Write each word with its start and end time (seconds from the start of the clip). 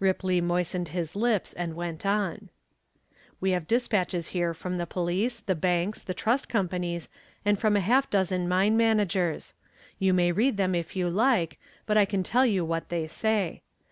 Ripley 0.00 0.40
moistened 0.40 0.88
his 0.88 1.14
lips 1.14 1.52
and 1.52 1.76
went 1.76 2.04
on 2.04 2.48
"We 3.40 3.52
have 3.52 3.68
dispatches 3.68 4.30
here 4.30 4.52
from 4.52 4.74
the 4.74 4.88
police, 4.88 5.38
the 5.38 5.54
banks, 5.54 6.02
the 6.02 6.14
trust 6.14 6.48
companies 6.48 7.08
and 7.44 7.56
from 7.56 7.76
a 7.76 7.80
half 7.80 8.10
dozen 8.10 8.48
mine 8.48 8.76
managers. 8.76 9.54
You 10.00 10.12
may 10.12 10.32
read 10.32 10.56
them 10.56 10.74
if 10.74 10.96
you 10.96 11.08
like, 11.08 11.60
but 11.86 11.96
I 11.96 12.06
can 12.06 12.24
tell 12.24 12.44
you 12.44 12.64
what 12.64 12.88
they 12.88 13.06
say. 13.06 13.62